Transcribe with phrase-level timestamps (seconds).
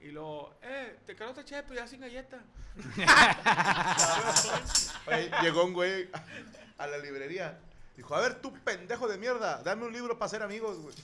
[0.00, 2.38] Y luego, eh, te quiero otra chepe ya sin galleta.
[5.06, 6.08] Oye, llegó un güey
[6.78, 7.58] a la librería.
[7.96, 10.94] Dijo, a ver, tú pendejo de mierda, dame un libro para ser amigos, güey.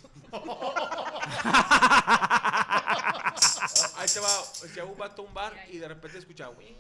[3.97, 4.29] Ahí te va,
[4.75, 6.77] llegó un vato a un bar y de repente escuchaba, "Uy",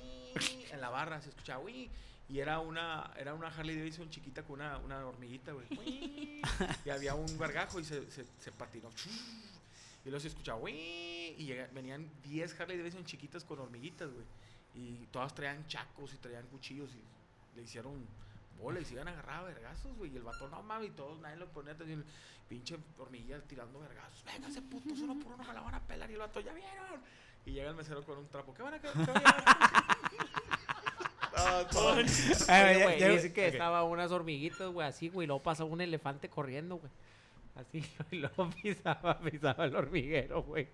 [0.71, 1.91] en la barra se escuchaba, "Uy",
[2.28, 5.66] y era una, era una Harley Davidson chiquita con una, una hormiguita, güey.
[6.84, 8.91] Y había un gargajo y se, se, se patinó.
[10.06, 14.25] Y luego se escuchaba, "Uy", y llega- venían 10 Harley Davidson chiquitas con hormiguitas, güey.
[14.75, 18.06] Y todas traían chacos y traían cuchillos y le hicieron
[18.59, 20.12] bola y se iban a agarrar a vergazos, güey.
[20.12, 22.05] Y el vato, no mames, y todos, nadie lo ponía atención.
[22.49, 24.22] Pinche hormiguilla tirando vergazos.
[24.25, 26.09] Venga, ese puto, uno por uno me la van a pelar.
[26.09, 27.00] Y el vato, ¿ya vieron?
[27.44, 28.55] Y llega el mesero con un trapo.
[28.55, 29.09] ¿Qué van a qué, van
[31.34, 31.94] a todo.
[31.94, 36.91] Güey, dice que estaba unas hormiguitas, güey, así, güey, luego pasaba un elefante corriendo, güey.
[37.56, 40.69] Así, y luego pisaba, pisaba el hormiguero, güey.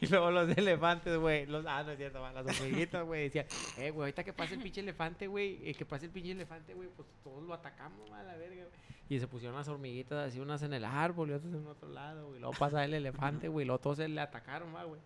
[0.00, 3.46] Y luego los elefantes, güey, los, ah, no es cierto, las hormiguitas, güey, decían,
[3.78, 6.74] eh, güey, ahorita que pase el pinche elefante, güey, eh, que pase el pinche elefante,
[6.74, 8.84] güey, pues todos lo atacamos, a la verga, güey.
[9.08, 12.28] Y se pusieron las hormiguitas así, unas en el árbol y otras en otro lado,
[12.28, 12.40] güey.
[12.40, 15.00] Luego pasa el elefante, güey, luego todos se le atacaron, güey.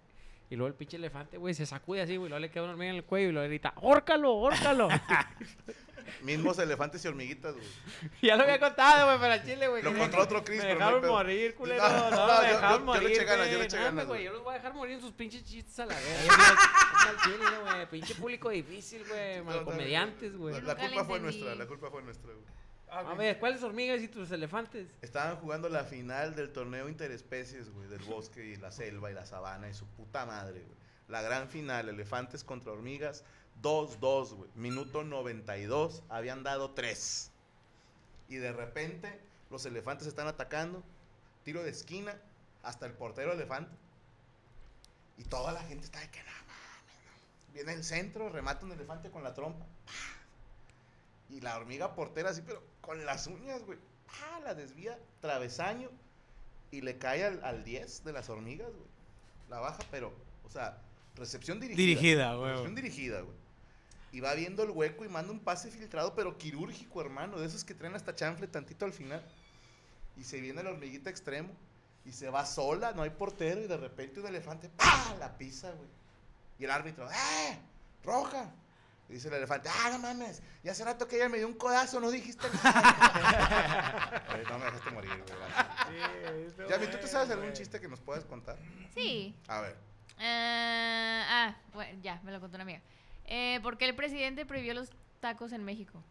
[0.50, 2.90] Y luego el pinche elefante, güey, se sacude así, güey, luego le queda una hormiga
[2.90, 4.88] en el cuello y luego grita, ¡hórcalo, hórcalo!
[6.22, 7.66] Mismos elefantes y hormiguitas, güey.
[8.22, 9.82] ya lo había contado, güey, para Chile, güey.
[9.82, 11.82] Lo contó otro Chris, Me pero no dejaron morir, culero.
[11.86, 13.66] No, No, no, me yo- dejaron yo- yo morir, le eché ganas, yo le güey.
[13.66, 14.06] eché ganas, güey.
[14.06, 14.24] güey.
[14.24, 16.08] Yo los voy a dejar morir en sus pinches chistes a la verga.
[16.24, 17.86] Es al chile, güey.
[17.90, 19.42] Pinche público difícil, güey.
[19.42, 20.60] Malcomediantes, güey.
[20.62, 22.44] La, culpa fue nuestra, la culpa fue nuestra, güey.
[22.90, 24.88] A ver, ¿cuáles hormigas y tus elefantes?
[25.02, 29.26] Estaban jugando la final del torneo interespecies, güey, del bosque y la selva y la
[29.26, 30.78] sabana y su puta madre, güey.
[31.08, 33.24] La gran final, elefantes contra hormigas,
[33.62, 34.50] 2-2, güey.
[34.54, 37.30] Minuto 92, habían dado 3.
[38.28, 39.18] Y de repente,
[39.50, 40.82] los elefantes están atacando,
[41.44, 42.14] tiro de esquina,
[42.62, 43.74] hasta el portero elefante.
[45.16, 47.54] Y toda la gente está de que no mames, no".
[47.54, 49.64] Viene el centro, remata un elefante con la trompa.
[49.86, 50.17] ¡pah!
[51.28, 53.78] Y la hormiga portera así, pero con las uñas, güey.
[54.06, 54.40] ¡pah!
[54.40, 55.90] La desvía, travesaño.
[56.70, 58.88] Y le cae al, al 10 de las hormigas, güey.
[59.48, 60.12] La baja, pero,
[60.44, 60.78] o sea,
[61.18, 61.76] Recepción dirigida.
[61.76, 62.50] Dirigida, güey.
[62.50, 63.36] Recepción dirigida, güey.
[64.12, 67.38] Y va viendo el hueco y manda un pase filtrado, pero quirúrgico, hermano.
[67.38, 69.22] De esos que traen hasta chanfle tantito al final.
[70.16, 71.50] Y se viene la hormiguita extremo.
[72.06, 73.60] Y se va sola, no hay portero.
[73.60, 75.16] Y de repente un elefante, ¡pah!
[75.18, 75.88] La pisa, güey.
[76.58, 77.58] Y el árbitro, ¡eh!
[78.04, 78.50] ¡Roja!
[79.08, 80.42] Y dice el elefante, ¡ah, no mames!
[80.62, 84.24] Ya hace rato que ella me dio un codazo, no dijiste nada.
[84.34, 86.68] Oye, no me dejaste morir, güey.
[86.68, 88.58] Yami, ¿tú te sabes algún chiste que nos puedas contar?
[88.94, 89.34] Sí.
[89.46, 89.76] A ver.
[90.20, 92.82] Eh, ah, bueno, ya, me lo contó una amiga.
[93.24, 94.90] Eh, ¿Por qué el presidente prohibió los
[95.20, 96.02] tacos en México?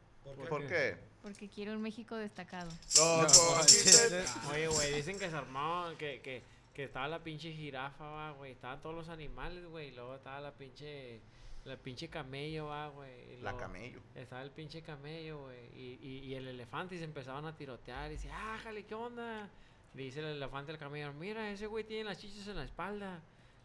[0.50, 0.98] ¿Por qué?
[1.22, 2.70] Porque quiere un México destacado.
[2.96, 4.34] Los chistes.
[4.52, 8.52] Oye, güey, dicen que se armó, que, que, que estaba la pinche jirafa, güey.
[8.54, 9.90] Estaban todos los animales, güey.
[9.90, 11.20] Y luego estaba la pinche,
[11.68, 13.38] la pinche camello, va, güey.
[13.42, 14.00] La camello.
[14.16, 15.66] Estaba el pinche camello, güey.
[15.76, 18.08] Y, y, y el elefante y se empezaban a tirotear.
[18.08, 19.50] Y dice, ah, jale, ¿qué onda?
[19.94, 23.22] Le dice el elefante al camello, mira, ese güey tiene las chichas en la espalda.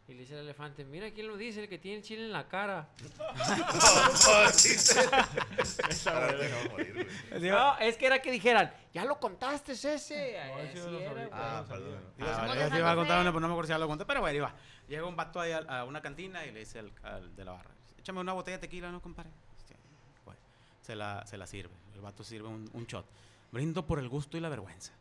[0.08, 2.32] Y le dice el elefante, mira quién lo dice, el que tiene el chile en
[2.32, 2.88] la cara.
[7.40, 9.94] No, es que era que dijeran, ya lo contaste ese.
[9.94, 10.20] Así sí,
[10.90, 11.10] lo era, sabía.
[11.10, 11.28] güey.
[11.32, 11.98] Ah, perdón.
[12.20, 14.04] Ah, vale, yo iba a contar una, pero no me acuerdo si ya lo conté,
[14.04, 14.54] pero bueno, iba.
[14.88, 17.52] Llega un vato ahí a, a una cantina y le dice al, al de la
[17.52, 17.70] barra,
[18.02, 19.30] échame una botella de tequila, ¿no, compadre?
[19.56, 19.76] Este,
[20.24, 20.36] güey,
[20.82, 23.06] se, la, se la sirve, el vato sirve un, un shot.
[23.52, 24.92] Brindo por el gusto y la vergüenza.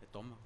[0.00, 0.36] Le toma.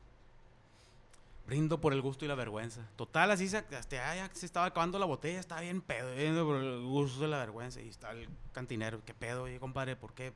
[1.46, 2.86] Brindo por el gusto y la vergüenza.
[2.96, 6.44] Total, así se, hasta, ah, ya se estaba acabando la botella, estaba bien pedo, brindo
[6.44, 7.80] por el gusto y la vergüenza.
[7.80, 9.96] Y está el cantinero, ¿qué pedo, oye, compadre?
[9.96, 10.32] ¿Por qué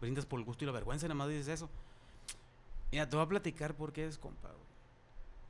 [0.00, 1.06] brindas por el gusto y la vergüenza?
[1.08, 1.70] Nada más dices eso.
[2.92, 4.48] Mira, te voy a platicar por qué es, compa.
[4.48, 4.60] güey.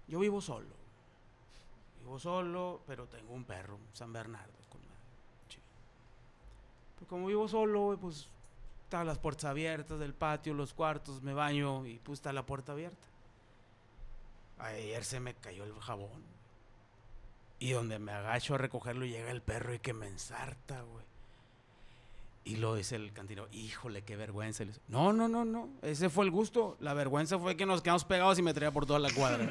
[0.07, 0.77] Yo vivo solo.
[2.01, 4.62] Vivo solo, pero tengo un perro, San Bernardo.
[7.03, 8.29] Pues como vivo solo, güey, pues
[8.85, 12.71] están las puertas abiertas del patio, los cuartos, me baño y pues está la puerta
[12.71, 13.09] abierta.
[14.59, 16.23] Ayer se me cayó el jabón.
[17.59, 21.05] Y donde me agacho a recogerlo llega el perro y que me ensarta, güey.
[22.45, 24.63] Y lo dice el cantinero, híjole, qué vergüenza.
[24.87, 26.77] No, no, no, no, ese fue el gusto.
[26.79, 29.51] La vergüenza fue que nos quedamos pegados y me traía por toda la cuadra.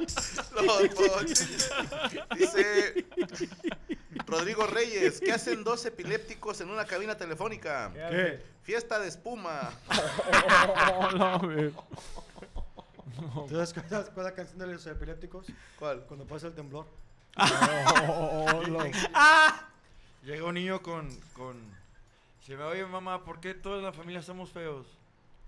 [0.00, 1.70] Los chistes.
[2.34, 3.06] Dice
[4.26, 7.92] Rodrigo Reyes, ¿qué hacen dos epilépticos en una cabina telefónica?
[7.92, 8.42] ¿Qué?
[8.62, 9.70] Fiesta de espuma.
[13.48, 15.46] ¿Sabes cuál, es la canción de los epilépticos?
[15.78, 16.04] ¿Cuál?
[16.06, 16.86] Cuando pasa el temblor.
[19.14, 19.68] ¡Ah!
[20.24, 21.56] Llega un niño con, con...
[22.44, 24.86] Se me oye mamá, ¿por qué toda la familia somos feos?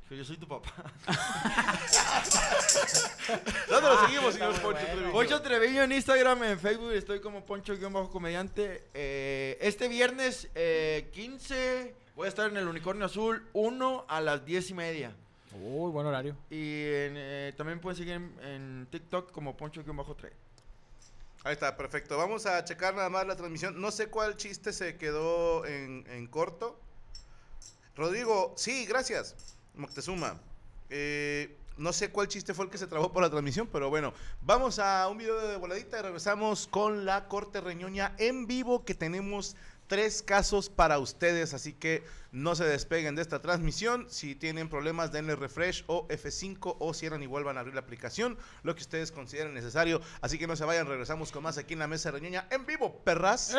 [0.08, 0.72] Que yo soy tu papá.
[3.68, 5.12] ¿Dónde lo seguimos, señor Poncho Treviño?
[5.12, 8.88] Poncho Treviño en Instagram, en Facebook estoy como Poncho-comediante.
[8.94, 14.46] Eh, este viernes eh, 15 voy a estar en el Unicornio Azul 1 a las
[14.46, 15.14] 10 y media.
[15.52, 16.34] Uy, buen horario.
[16.48, 20.30] Y en, eh, también pueden seguir en, en TikTok como Poncho-3.
[21.44, 22.16] Ahí está, perfecto.
[22.16, 23.78] Vamos a checar nada más la transmisión.
[23.78, 26.80] No sé cuál chiste se quedó en, en corto.
[27.94, 29.57] Rodrigo, sí, gracias.
[29.78, 30.38] Moctezuma.
[30.90, 34.12] Eh, no sé cuál chiste fue el que se trabó por la transmisión, pero bueno.
[34.42, 38.94] Vamos a un video de voladita y regresamos con la Corte Reñoña en vivo que
[38.94, 39.56] tenemos
[39.88, 44.06] tres casos para ustedes, así que no se despeguen de esta transmisión.
[44.08, 48.38] Si tienen problemas, denle refresh o F5 o cierran y vuelvan a abrir la aplicación,
[48.62, 50.00] lo que ustedes consideren necesario.
[50.20, 53.02] Así que no se vayan, regresamos con más aquí en la Mesa Reñoña en vivo,
[53.02, 53.54] perras.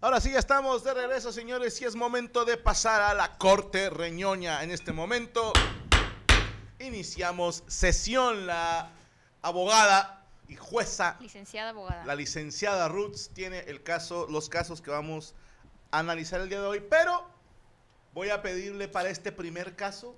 [0.00, 3.90] Ahora sí, ya estamos de regreso, señores, y es momento de pasar a la Corte
[3.90, 4.62] Reñoña.
[4.62, 5.52] En este momento
[6.78, 8.46] iniciamos sesión.
[8.46, 8.92] La
[9.42, 10.19] abogada
[10.50, 12.04] y jueza Licenciada abogada.
[12.04, 15.34] la licenciada Roots tiene el caso, los casos que vamos
[15.92, 17.24] a analizar el día de hoy, pero
[18.14, 20.16] voy a pedirle para este primer caso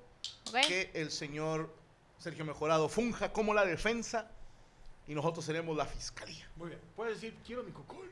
[0.66, 1.74] que el señor
[2.18, 4.30] Sergio Mejorado funja como la defensa
[5.06, 6.48] y nosotros seremos la fiscalía.
[6.56, 6.80] Muy bien.
[6.96, 8.10] Puedes decir, quiero mi cocol.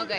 [0.00, 0.12] Ok.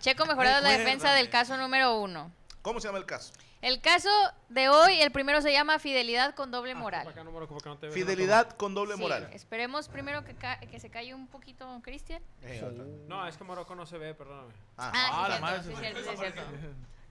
[0.00, 2.32] Checo mejorado la defensa del caso número uno.
[2.62, 3.32] ¿Cómo se llama el caso?
[3.62, 4.08] El caso
[4.48, 7.08] de hoy, el primero se llama Fidelidad con doble Para moral.
[7.08, 9.28] acá, como que no te veo, Fidelidad con doble Sí, moral.
[9.32, 12.22] esperemos primero que, ca- que se calle un poquito Cristian.
[12.42, 12.60] Eh.
[13.06, 14.52] No, No, es que Morocco no se ve, perdóname.
[14.76, 14.92] Ah,
[15.24, 16.42] Ah, la sí, madre, sí, sí, cierto, sí, cierto.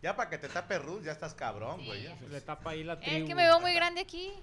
[0.02, 2.08] ya para que te tape Ruth, ya estás cabrón, güey.
[2.30, 3.18] Le tapa ahí la tribu.
[3.18, 4.34] Es que me veo muy grande aquí.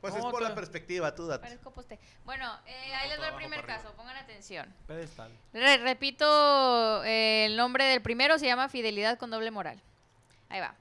[0.00, 1.42] Pues es No, por la perspectiva, tú date.
[1.42, 1.98] Parezco poste.
[2.24, 4.72] Bueno, eh, ahí les doy el primer caso, pongan atención.
[4.86, 5.30] Pedestal.
[5.52, 9.78] Re- repito eh, el nombre del primero, se llama Fidelidad con doble moral.
[10.50, 10.74] Ahí va.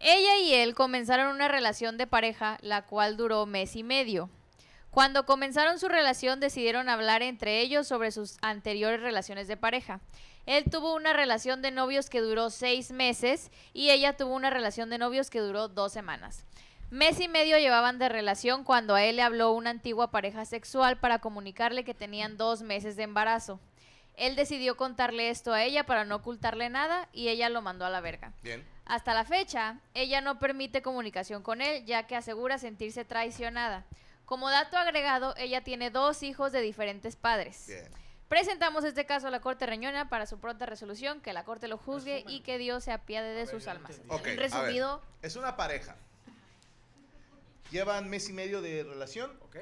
[0.00, 4.30] Ella y él comenzaron una relación de pareja, la cual duró mes y medio.
[4.90, 10.00] Cuando comenzaron su relación decidieron hablar entre ellos sobre sus anteriores relaciones de pareja.
[10.46, 14.90] Él tuvo una relación de novios que duró seis meses y ella tuvo una relación
[14.90, 16.44] de novios que duró dos semanas.
[16.90, 20.98] Mes y medio llevaban de relación cuando a él le habló una antigua pareja sexual
[20.98, 23.60] para comunicarle que tenían dos meses de embarazo.
[24.20, 27.90] Él decidió contarle esto a ella para no ocultarle nada y ella lo mandó a
[27.90, 28.34] la verga.
[28.42, 28.62] Bien.
[28.84, 33.86] Hasta la fecha, ella no permite comunicación con él, ya que asegura sentirse traicionada.
[34.26, 37.64] Como dato agregado, ella tiene dos hijos de diferentes padres.
[37.66, 37.88] Bien.
[38.28, 41.78] Presentamos este caso a la Corte Reñona para su pronta resolución, que la Corte lo
[41.78, 44.02] juzgue y que Dios se apiade de sus almas.
[44.08, 45.96] Ok, a ver, Resumido, es una pareja.
[47.70, 49.56] Llevan mes y medio de relación ¿Ok?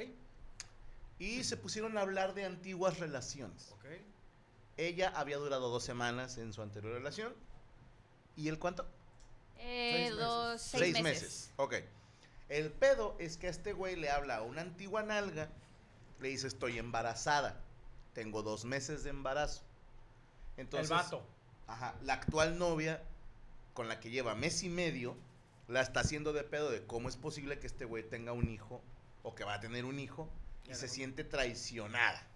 [1.20, 3.70] y se pusieron a hablar de antiguas relaciones.
[3.70, 3.84] ¿Ok?
[4.78, 7.34] Ella había durado dos semanas en su anterior relación.
[8.36, 8.86] ¿Y el cuánto?
[9.58, 11.50] eh, Seis los seis, meses.
[11.56, 11.74] Ok.
[12.48, 15.50] El pedo es que a este güey le habla a una antigua nalga.
[16.20, 17.60] Le dice, estoy embarazada.
[18.14, 19.62] Tengo dos meses de embarazo.
[20.56, 21.22] Entonces, el vato.
[21.66, 23.02] Ajá, la actual novia
[23.74, 25.16] con la que lleva mes y medio
[25.66, 28.80] la está haciendo de pedo de cómo es posible que este güey tenga un hijo
[29.22, 30.28] o que va a tener un hijo
[30.68, 32.26] y se siente traicionada.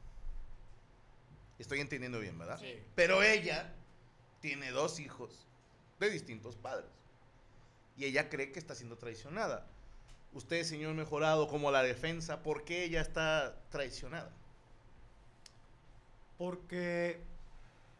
[1.62, 2.59] Estoy entendiendo bien, ¿verdad?
[2.59, 2.83] Sí.
[2.97, 3.73] Pero ella
[4.40, 5.47] tiene dos hijos
[6.00, 6.90] de distintos padres
[7.97, 9.64] y ella cree que está siendo traicionada.
[10.33, 14.33] Usted, señor mejorado, como la defensa, ¿por qué ella está traicionada?
[16.37, 17.21] Porque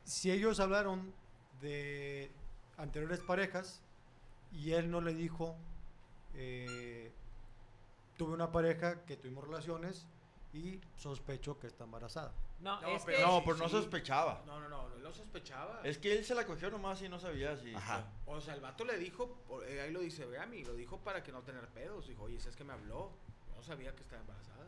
[0.05, 1.15] si ellos hablaron
[1.61, 2.33] de
[2.79, 3.81] anteriores parejas
[4.51, 5.55] y él no le dijo,
[6.35, 7.13] eh,
[8.17, 10.09] tuve una pareja que tuvimos relaciones
[10.53, 12.33] y sospecho que está embarazada.
[12.61, 13.25] No, No, es pero que...
[13.25, 13.71] No, sí, pero no sí.
[13.71, 14.43] sospechaba.
[14.47, 15.81] No, no, no, no lo sospechaba.
[15.83, 17.75] Es que él se la cogió nomás y no sabía si.
[17.75, 18.05] Ajá.
[18.27, 21.33] O sea, el vato le dijo, eh, ahí lo dice Gami, lo dijo para que
[21.33, 22.07] no tener pedos.
[22.07, 23.11] Dijo, oye, si es que me habló.
[23.51, 24.67] Yo no sabía que estaba embarazada.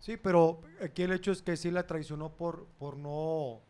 [0.00, 3.60] Sí, pero aquí el hecho es que sí la traicionó por, por no...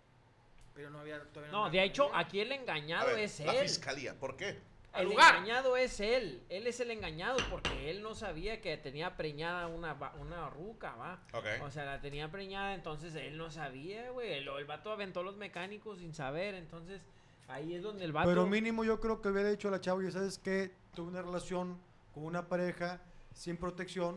[0.75, 3.62] Pero no había todavía No, había de hecho, aquí el engañado ver, es la él.
[3.68, 4.58] fiscalía, ¿por qué?
[4.99, 5.37] Al El lugar.
[5.37, 6.43] engañado es él.
[6.49, 11.23] Él es el engañado porque él no sabía que tenía preñada una, una ruca, ¿va?
[11.33, 11.47] Ok.
[11.62, 14.33] O sea, la tenía preñada, entonces él no sabía, güey.
[14.33, 17.00] El, el vato aventó a los mecánicos sin saber, entonces
[17.47, 18.28] ahí es donde el vato...
[18.28, 21.23] Pero mínimo yo creo que hubiera dicho a la chava, ya sabes que tuve una
[21.23, 21.81] relación
[22.12, 23.00] con una pareja
[23.33, 24.17] sin protección.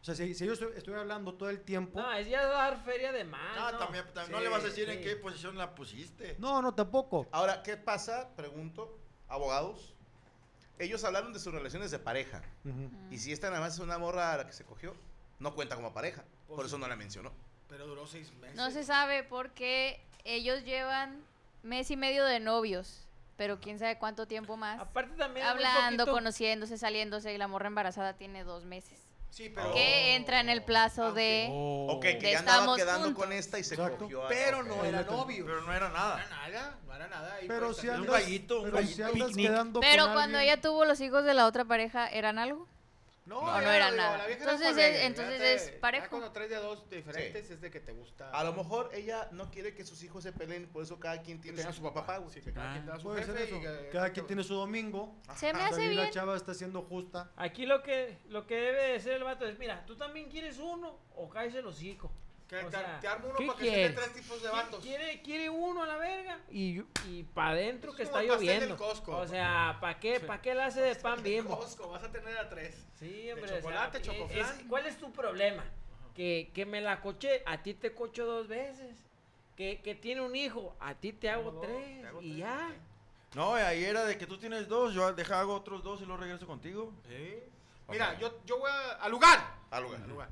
[0.00, 1.98] O sea, si, si yo estuviera hablando todo el tiempo...
[1.98, 3.72] No, es ya dar feria de más.
[3.72, 3.78] ¿no?
[3.78, 6.36] también, también no le vas a decir en qué posición la pusiste.
[6.38, 7.26] No, no, tampoco.
[7.32, 8.28] Ahora, ¿qué pasa?
[8.36, 9.94] Pregunto, abogados.
[10.78, 12.42] Ellos hablaron de sus relaciones de pareja.
[13.10, 14.94] Y si esta nada más es una morra a la que se cogió,
[15.38, 16.22] no cuenta como pareja.
[16.46, 17.32] Por Por eso no la mencionó.
[17.68, 18.56] Pero duró seis meses.
[18.56, 21.22] No se sabe porque ellos llevan
[21.62, 23.06] mes y medio de novios,
[23.36, 24.80] pero quién sabe cuánto tiempo más.
[24.80, 25.46] Aparte también...
[25.46, 28.98] Hablando, poquito- conociéndose, saliéndose y la morra embarazada tiene dos meses.
[29.30, 29.72] Sí, pero...
[29.72, 31.48] Que entra en el plazo de...
[31.88, 33.24] Ok, que De ya andaba estamos quedando juntos.
[33.24, 33.98] con esta y se Exacto.
[34.04, 34.28] cogió a...
[34.28, 35.44] Pero no era novio.
[35.46, 36.18] Pero no era No nada.
[36.24, 37.42] era nada, no era nada.
[37.42, 39.04] y Pero pues si también- un andas, gallito, un pero si gallito.
[39.06, 39.46] andas Picnic.
[39.46, 42.66] quedando Pero con cuando alguien- ella tuvo los hijos de la otra pareja, ¿eran algo?
[43.28, 44.18] No, ¿O no ya, era digo, nada?
[44.18, 46.06] la vieja Entonces era es- colega, entonces es parejo.
[46.08, 48.30] cuando traes de a dos diferentes es de que te gusta.
[48.30, 51.38] A lo mejor ella no quiere que sus hijos se peleen, por eso cada quien
[51.40, 52.16] que tiene su su papá.
[52.18, 52.30] güey.
[52.32, 53.56] Sí, que cada quien tenga su jefe eso.
[53.56, 55.14] y que- Cada quien tiene su domingo.
[55.36, 56.12] Se me hace Ahí la bien.
[56.14, 57.30] chava está siendo justa.
[57.36, 60.58] Aquí lo que, lo que debe de ser el vato es, mira, tú también quieres
[60.58, 62.10] uno o cállese el hocico.
[62.48, 64.52] Que O te, sea, te armo uno ¿qué para que se tres tipos de ¿Qui-
[64.52, 64.82] vatos.
[64.82, 68.76] Quiere, quiere uno a la verga y, y para adentro Es que está lloviendo.
[68.78, 69.16] Costco.
[69.18, 71.22] O sea, ¿para qué, pa' qué la hace de pan?
[71.46, 72.86] Costco, vas a tener a tres.
[72.98, 73.50] Sí, hombre.
[73.56, 74.58] chocolate, o sea, chocoflan.
[74.60, 75.62] es- ¿Cuál es tu problema?
[76.14, 78.96] Que, que me la coché, a ti te cocho dos veces.
[79.54, 82.00] Que, que tiene un hijo, a ti te hago dos, tres.
[82.00, 82.38] te hago y tres.
[82.38, 82.70] ya.
[83.34, 86.22] No, ahí era de que tú tienes dos, yo deja hago otros dos y luego
[86.22, 86.94] regreso contigo.
[87.06, 87.40] Sí.
[87.88, 89.38] Mira, yo, yo voy a, al lugar.
[89.70, 90.00] Al lugar.
[90.02, 90.28] Al lugar.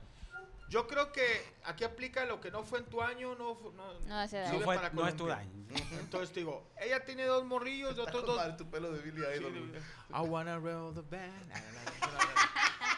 [0.68, 4.18] Yo creo que aquí aplica lo que no fue en tu año, no, no, No
[4.18, 4.50] hace daño.
[4.50, 5.50] sirve No, fue, para no es tu daño.
[6.00, 8.56] Entonces te digo, ella tiene dos morrillos de otros dos.
[8.56, 9.52] tu pelo de Billy Idol.
[9.72, 9.78] Sí.
[10.14, 11.52] I wanna roll the band.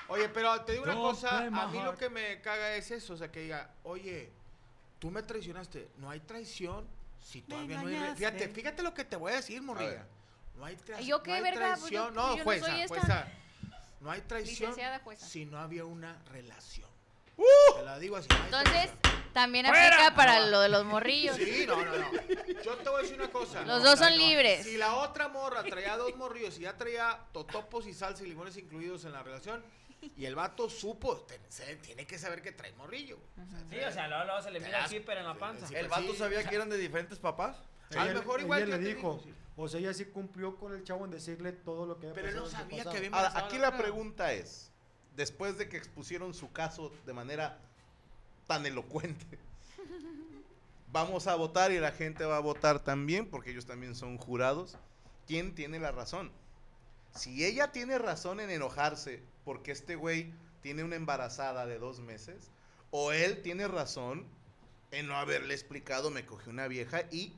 [0.08, 3.12] Oye, pero te digo una Don't cosa, a mí lo que me caga es eso,
[3.12, 4.30] o sea, que diga, oye,
[4.98, 6.86] tú me traicionaste, no hay traición
[7.20, 8.14] si todavía no hay...
[8.16, 10.06] Fíjate, fíjate lo que te voy a decir, morrilla.
[10.56, 11.76] No hay, tra- ¿Yo qué, no hay verga?
[11.78, 12.98] Pues yo- traición, no, yo no jueza, soy esta.
[12.98, 13.28] jueza.
[14.00, 15.26] No hay traición jueza.
[15.26, 16.87] si no había una relación.
[17.38, 17.76] ¡Uh!
[17.78, 18.28] Te la digo así.
[18.44, 18.90] Entonces,
[19.32, 19.86] también ¡Fuera!
[19.86, 20.46] aplica para No.
[20.48, 21.36] lo de los morrillos.
[21.36, 22.10] Sí, no, no, no.
[22.64, 23.60] Yo te voy a decir una cosa.
[23.62, 24.64] Los No, dos son libres.
[24.66, 28.56] Si la otra morra traía dos morrillos y ya traía totopos y salsa y limones
[28.56, 29.64] incluidos en la relación,
[30.16, 33.18] y el vato supo, te- se- tiene que saber que trae morrillo.
[33.70, 35.66] Sí, o sea, luego, luego se le mira das- el zipper en la panza.
[35.66, 36.18] sí, ¿El pues vato sí.
[36.18, 37.56] sabía que eran de diferentes papás?
[37.90, 39.12] A lo Ella- mejor ella igual le ya te dijo.
[39.14, 39.34] digo, sí.
[39.56, 42.28] O sea, ella sí cumplió con el chavo en decirle todo lo que había Pero
[42.28, 43.06] él no pasado en su sabía que pasado.
[43.16, 44.70] había Ahora, aquí la pregunta es,
[45.16, 47.58] después de que expusieron su caso de manera
[48.46, 49.38] tan elocuente,
[50.92, 54.76] vamos a votar y la gente va a votar también, porque ellos también son jurados,
[55.26, 56.30] ¿quién tiene la razón?
[57.14, 62.50] Si ella tiene razón en enojarse porque este güey tiene una embarazada de dos meses,
[62.90, 64.26] o él tiene razón
[64.90, 67.32] en no haberle explicado, me cogió una vieja y.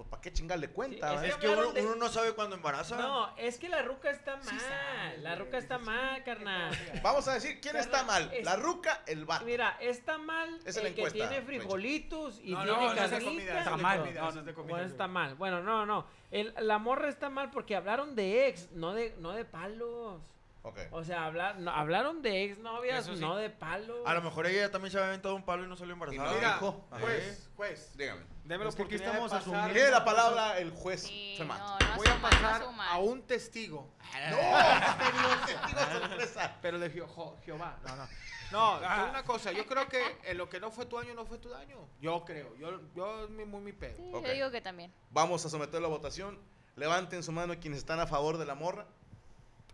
[0.00, 1.20] Pues, ¿para qué chingar le cuenta?
[1.20, 1.26] Sí?
[1.26, 2.96] Es que uno, uno no sabe cuándo embaraza.
[2.96, 5.22] No, es que la ruca está mal.
[5.22, 6.72] la ruca está mal, carnal.
[7.02, 8.30] Vamos a decir, ¿quién está mal?
[8.32, 9.02] es- ¿La ruca?
[9.06, 9.44] ¿El vato?
[9.44, 13.00] Mira, está mal es el que tiene frijolitos y No, tiene no, no es de
[13.18, 13.30] carnita.
[13.30, 13.98] comida, es Está mal.
[14.00, 15.34] comida, No, es de comida, Bueno, está mal.
[15.34, 16.06] Bueno, no, no.
[16.30, 20.18] El- la morra está mal porque hablaron de ex, no de, no de palos.
[20.62, 20.78] Ok.
[20.92, 23.20] O sea, hablar, no, hablaron de ex novias, Eso sí.
[23.20, 23.98] no de palos.
[24.06, 26.30] A lo mejor ella también se había aventado un palo y no salió embarazada.
[26.30, 26.86] no Mira, dijo.
[26.90, 27.00] Ajá.
[27.02, 28.22] juez, juez, Dígame.
[28.50, 31.78] Deme la Es que aquí estamos asumiendo- Tiene la palabra el juez Sí, no, no
[31.96, 33.88] Voy a asuman, no pasar a un testigo.
[34.12, 36.56] Testigo sorpresa.
[36.60, 37.78] Pero de Jeho- Jehová.
[37.86, 38.08] No, no.
[38.52, 38.78] No,
[39.10, 41.48] una cosa, yo creo que en lo que no fue tu año no fue tu
[41.48, 41.76] daño.
[42.00, 43.96] Yo creo, yo, yo mi- muy mi pedo.
[43.96, 44.26] Sí, Ok.
[44.26, 44.92] yo digo que también.
[45.10, 46.38] Vamos a someterlo a votación.
[46.76, 48.86] Levanten su mano quienes están a favor de la morra.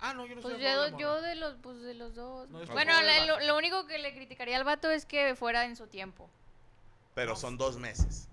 [0.00, 1.28] Ah, no, yo no Pues soy a favor de yo, la yo morra.
[1.28, 2.48] de los, pues de los dos.
[2.50, 5.86] No, bueno, la- lo único que le criticaría al vato es que fuera en su
[5.86, 6.28] tiempo.
[7.14, 8.28] Pero son dos meses.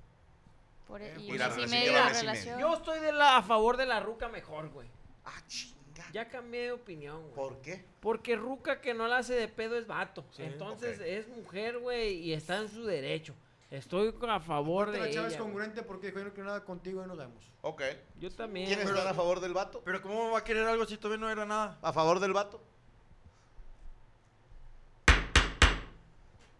[0.94, 2.60] Por, e- Eh, y y un la y medio y medio.
[2.60, 4.88] Yo estoy de la, a favor de la ruca mejor, güey.
[5.26, 6.06] Ah, chinga.
[6.14, 7.34] Ya cambié de opinión, güey.
[7.34, 7.84] ¿Por qué?
[8.00, 10.24] Porque ruca que no la hace de pedo es vato.
[10.30, 13.34] Sí, Entonces es mujer, güey, y está en su derecho.
[13.72, 15.44] Estoy a favor de la chava es güey.
[15.44, 17.44] congruente porque dijo, yo no quiero nada contigo y nos vemos.
[17.64, 17.82] Ok.
[18.20, 18.68] Yo también.
[18.68, 18.96] ¿Quiénes güey.
[18.96, 19.82] están a favor del vato?
[19.84, 21.80] Pero ¿cómo va a querer algo si todavía no era nada?
[21.82, 22.62] ¿A favor del vato?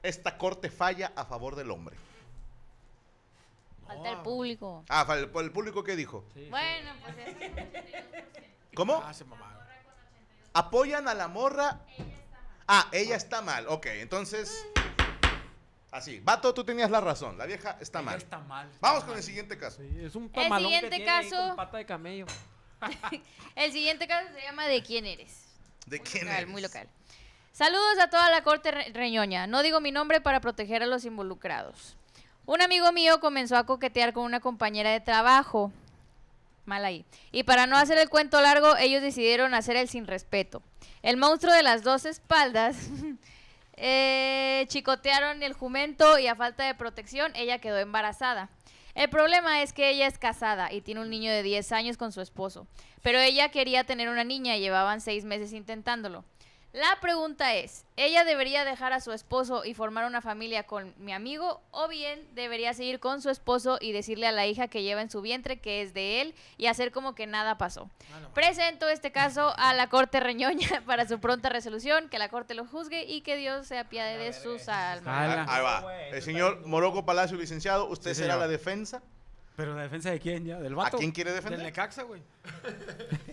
[0.02, 1.96] Esta corte falla a favor del hombre.
[3.94, 4.84] Falta el público.
[4.90, 6.26] Ah, el, público qué dijo.
[6.34, 6.50] Sí, sí.
[6.50, 7.36] Bueno, pues es
[8.76, 9.02] ¿Cómo?
[9.06, 9.62] Ah, se mamaron.
[10.54, 11.80] Apoyan a la morra.
[12.68, 13.68] Ah, ella está mal.
[13.68, 14.66] Ok, entonces.
[15.92, 16.20] Así.
[16.22, 17.38] Vato, tú tenías la razón.
[17.38, 18.18] La vieja está Ella mal.
[18.18, 18.68] Está mal.
[18.68, 19.18] está Vamos con mal.
[19.20, 19.82] el siguiente caso.
[19.82, 22.26] Sí, es un tamalón que siguiente tiene ahí caso- con pata de camello.
[23.56, 25.46] El siguiente caso se llama ¿De quién eres?
[25.86, 26.50] ¿De Muy quién local, eres?
[26.52, 26.90] muy local.
[27.54, 29.48] Saludos a toda la corte re- reñoña.
[29.48, 31.96] No digo mi nombre para proteger a los involucrados.
[32.46, 35.72] Un amigo mío comenzó a coquetear con una compañera de trabajo.
[36.66, 37.06] Mal ahí.
[37.32, 40.62] Y para no hacer el cuento largo, ellos decidieron hacer el sin respeto.
[41.02, 42.90] El monstruo de las dos espaldas
[43.78, 48.50] eh, chicotearon el jumento y a falta de protección, ella quedó embarazada.
[48.94, 52.12] El problema es que ella es casada y tiene un niño de 10 años con
[52.12, 52.68] su esposo.
[53.02, 56.26] Pero ella quería tener una niña y llevaban seis meses intentándolo.
[56.74, 61.14] La pregunta es, ¿ella debería dejar a su esposo y formar una familia con mi
[61.14, 65.00] amigo o bien debería seguir con su esposo y decirle a la hija que lleva
[65.02, 67.92] en su vientre que es de él y hacer como que nada pasó?
[68.34, 72.66] Presento este caso a la Corte Reñoña para su pronta resolución, que la Corte lo
[72.66, 75.06] juzgue y que Dios se apiade de sus almas.
[75.08, 75.96] Ah, Ahí va.
[76.08, 76.66] El señor.
[76.66, 78.48] Moroco Palacio, licenciado, ¿usted Sí, será señor.
[78.48, 79.04] la defensa?
[79.56, 80.60] ¿Pero la defensa de quién ya?
[80.60, 80.98] ¿Del ¿A vato?
[80.98, 81.62] quién quiere Del defender?
[81.68, 82.24] Necaxa, güey.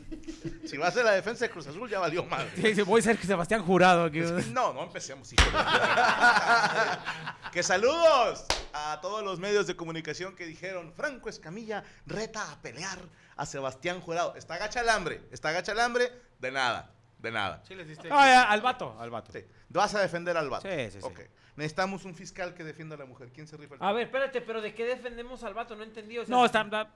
[0.66, 2.50] Si va a ser la defensa de Cruz Azul, ya valió madre.
[2.56, 4.20] Sí, sí, voy a ser Sebastián Jurado aquí.
[4.52, 10.46] No, no empecemos, hijo de la- Que saludos a todos los medios de comunicación que
[10.46, 12.98] dijeron Franco Escamilla reta a pelear
[13.36, 14.34] a Sebastián Jurado.
[14.36, 17.62] Está gacha el hambre, está gacha el hambre, de nada, de nada.
[17.66, 18.08] Sí, les diste.
[18.08, 19.32] Ya, al vato, al vato.
[19.32, 19.44] Sí.
[19.70, 20.68] Vas a defender al vato.
[20.68, 21.06] Sí, sí, sí.
[21.06, 21.20] Ok.
[21.56, 23.28] Necesitamos un fiscal que defienda a la mujer.
[23.34, 25.74] ¿Quién se rifa el A ver, espérate, pero ¿de qué defendemos al vato?
[25.76, 26.16] No entendí.
[26.18, 26.62] o sea, No, está...
[26.62, 26.88] está-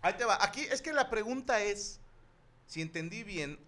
[0.00, 0.38] Ahí te va.
[0.40, 2.00] Aquí es que la pregunta es,
[2.68, 3.58] si entendí bien,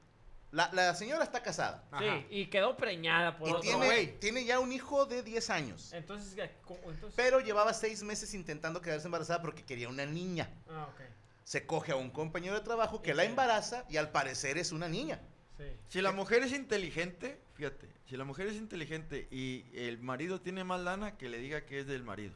[0.52, 2.22] la, la señora está casada Sí, Ajá.
[2.30, 4.18] y quedó preñada por y otro tiene, güey.
[4.20, 5.92] tiene ya un hijo de 10 años.
[5.92, 6.50] Entonces, ¿qué?
[6.64, 6.78] ¿cómo?
[6.90, 10.48] Entonces- Pero llevaba seis meses intentando quedarse embarazada porque quería una niña.
[10.68, 11.00] Ah, ok.
[11.44, 14.88] Se coge a un compañero de trabajo que la embaraza y al parecer es una
[14.88, 15.20] niña.
[15.56, 15.64] Sí.
[15.88, 20.64] Si la mujer es inteligente, fíjate, si la mujer es inteligente y el marido tiene
[20.64, 22.34] más lana, que le diga que es del marido.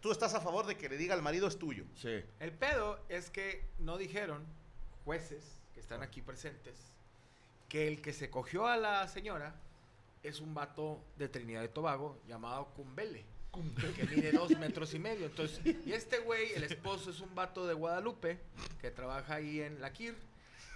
[0.00, 1.84] Tú estás a favor de que le diga al marido es tuyo.
[1.94, 2.22] Sí.
[2.40, 4.44] El pedo es que no dijeron,
[5.04, 6.74] jueces que están aquí presentes,
[7.68, 9.54] que el que se cogió a la señora
[10.22, 13.26] es un vato de Trinidad y Tobago llamado Cumbele.
[13.94, 15.26] Que mide dos metros y medio.
[15.26, 18.38] Entonces, y este güey, el esposo, es un vato de Guadalupe
[18.80, 20.14] que trabaja ahí en la KIR.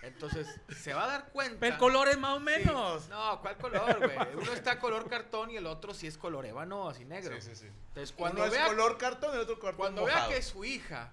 [0.02, 1.66] Entonces, se va a dar cuenta.
[1.66, 2.44] El color es más o Sí.
[2.44, 3.08] menos.
[3.08, 4.18] No, ¿cuál color, güey?
[4.34, 7.38] Uno está color cartón y el otro sí es color ébano, así negro.
[7.40, 7.48] sí.
[7.88, 11.10] Entonces, Cuando cuando es vea color cartón, el otro cartón cuando vea que su hija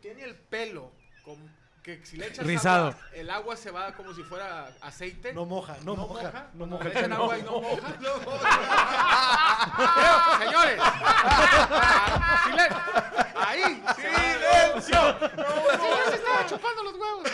[0.00, 0.92] tiene el pelo
[1.24, 1.46] como
[1.86, 2.88] que si le echas Rizado.
[2.88, 5.32] agua, el agua se va como si fuera aceite.
[5.32, 6.82] No moja, no, moja, no moja.
[6.84, 7.16] le echan no.
[7.16, 7.94] agua y no moja.
[9.94, 10.82] Pero, señores,
[12.44, 12.76] silen-
[13.36, 15.18] ahí, silencio.
[15.20, 17.30] Señor, se estaba chupando los huevos.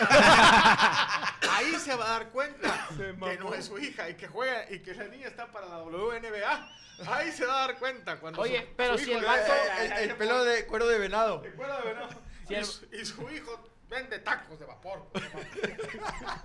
[1.50, 4.80] Ahí se va a dar cuenta que no es su hija y que juega y
[4.80, 6.68] que la niña está para la WNBA.
[7.10, 9.92] Ahí se va a dar cuenta cuando Oye, su- pero su si el vato- El,
[10.10, 11.40] el pelo de cuero de venado.
[11.40, 12.08] ¿Te acuerdas, venado?
[12.46, 15.06] Si y, el- su, y su hijo Vende tacos de vapor.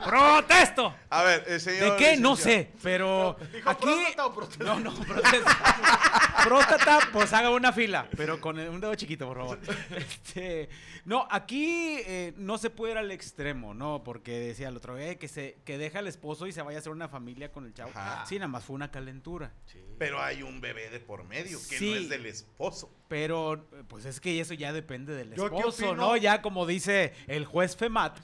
[0.05, 0.93] ¡Protesto!
[1.10, 1.95] A ver, el ¿De señor.
[1.97, 2.17] qué?
[2.17, 3.83] No sé, pero ¿Dijo aquí...
[3.86, 4.63] próstata o próstata?
[4.65, 6.43] No, no, próstata.
[6.43, 9.60] próstata, pues haga una fila, pero con un dedo chiquito, por favor.
[9.97, 10.67] Este,
[11.05, 14.03] no, aquí eh, no se puede ir al extremo, ¿no?
[14.03, 16.81] Porque decía el otro, eh, que, se, que deja al esposo y se vaya a
[16.81, 17.91] hacer una familia con el chavo.
[17.95, 18.25] Ajá.
[18.25, 19.53] Sí, nada más fue una calentura.
[19.97, 21.91] Pero hay un bebé de por medio que Sí.
[21.91, 22.91] no es del esposo.
[23.07, 26.17] Pero, eh, pues es que eso ya depende del esposo, ¿no?
[26.17, 28.17] Ya como dice el juez FEMAT,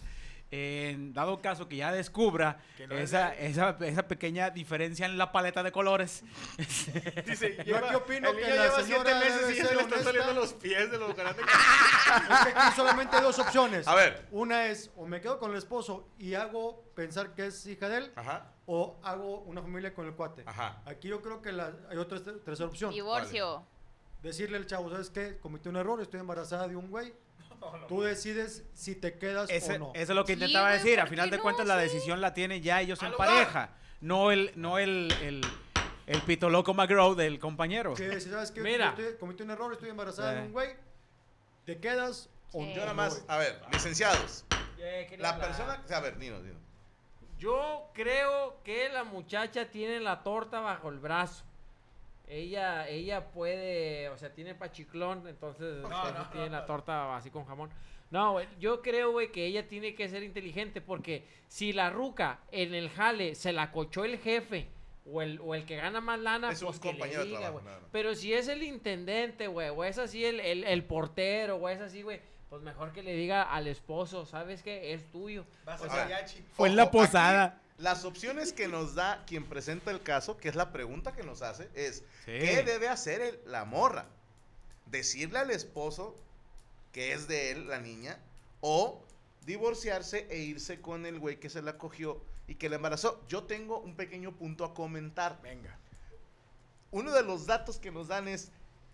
[0.55, 5.17] en dado caso que ya descubra Que no es esa, esa, esa pequeña diferencia en
[5.17, 6.23] la paleta de colores.
[7.25, 10.03] Dice, Yo aquí opino el que la lleva señora siete meses y ya le están
[10.03, 11.43] saliendo los pies de los grandes.
[12.55, 13.87] Aquí solamente hay dos opciones.
[13.87, 14.27] A ver.
[14.31, 17.97] Una es o me quedo con el esposo y hago pensar que es hija de
[17.97, 18.51] él Ajá.
[18.67, 20.43] o hago una familia con el cuate.
[20.45, 20.81] Ajá.
[20.85, 22.91] Aquí yo creo que la- hay otra ter- tercera opción.
[22.91, 23.65] Divorcio.
[24.21, 25.37] Decirle al chavo, ¿sabes qué?
[25.39, 27.11] Cometí un error, estoy embarazada de un güey.
[27.87, 29.91] Tú decides si te quedas Ese- o no.
[29.93, 30.99] Eso es lo que intentaba decir.
[30.99, 31.43] A ¿por final de no?
[31.43, 33.69] cuentas, la decisión la tienen ya ellos ¡Al en pareja.
[34.01, 35.41] No el, no el, el,
[36.07, 37.93] el pito loco McGraw del compañero.
[37.93, 38.89] Que si sabes que Mira.
[38.97, 40.75] estoy- cometí un error, estoy embarazada de un güey,
[41.65, 42.67] ¿te quedas o Sí.
[42.69, 42.73] no?
[42.75, 44.45] Yo nada más, a ver, licenciados.
[44.79, 45.47] Eh, La hablar.
[45.47, 45.83] persona.
[45.89, 46.59] A ver, Nino, Nino.
[47.39, 51.43] Yo creo que la muchacha tiene la torta bajo el brazo.
[52.27, 57.69] Ella, ella puede, o sea, tiene pachiclón, entonces eso tiene la torta así con jamón.
[58.11, 62.39] No, güey, yo creo, güey, que ella tiene que ser inteligente porque si la ruca
[62.51, 64.67] en el jale se la cochó el jefe
[65.11, 67.39] o el, o el que gana más lana, Es un pues que le de diga,
[67.39, 67.65] trabajo, güey.
[67.65, 67.87] no, no.
[67.91, 71.81] Pero si es el intendente, güey, o es así el, el, el portero, o es
[71.81, 74.93] así, güey, pues mejor que le diga al esposo, ¿sabes qué?
[74.93, 75.43] Es tuyo.
[75.65, 76.43] Vas O a sea, mariachi.
[76.53, 77.43] Fue en la posada.
[77.45, 81.23] aquí, las opciones que nos da quien presenta el caso, que es la pregunta que
[81.23, 82.31] nos hace, es: Sí.
[82.39, 84.05] ¿qué debe hacer el- la morra?
[84.87, 86.15] ¿Decirle al esposo
[86.91, 88.19] que es de él, la niña?
[88.61, 89.01] ¿O
[89.45, 93.21] divorciarse e irse con el güey que se la cogió y que la embarazó?
[93.27, 95.41] Yo tengo un pequeño punto a comentar.
[95.41, 95.77] Venga.
[96.91, 98.49] Uno de los datos que nos dan es,